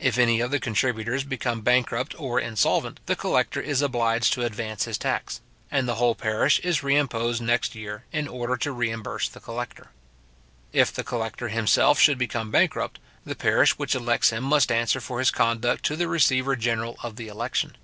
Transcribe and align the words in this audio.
If 0.00 0.18
any 0.18 0.40
of 0.40 0.50
the 0.50 0.58
contributors 0.58 1.22
become 1.22 1.60
bankrupt 1.60 2.16
or 2.18 2.40
insolvent, 2.40 2.98
the 3.06 3.14
collector 3.14 3.60
is 3.60 3.82
obliged 3.82 4.32
to 4.32 4.44
advance 4.44 4.84
his 4.84 4.98
tax; 4.98 5.40
and 5.70 5.86
the 5.86 5.94
whole 5.94 6.16
parish 6.16 6.58
is 6.64 6.80
reimposed 6.80 7.40
next 7.40 7.76
year, 7.76 8.02
in 8.10 8.26
order 8.26 8.56
to 8.56 8.72
reimburse 8.72 9.28
the 9.28 9.38
collector. 9.38 9.90
If 10.72 10.92
the 10.92 11.04
collector 11.04 11.46
himself 11.50 12.00
should 12.00 12.18
become 12.18 12.50
bankrupt, 12.50 12.98
the 13.24 13.36
parish 13.36 13.78
which 13.78 13.94
elects 13.94 14.30
him 14.30 14.42
must 14.42 14.72
answer 14.72 15.00
for 15.00 15.20
his 15.20 15.30
conduct 15.30 15.84
to 15.84 15.94
the 15.94 16.08
receiver 16.08 16.56
general 16.56 16.96
of 17.04 17.14
the 17.14 17.28
election. 17.28 17.76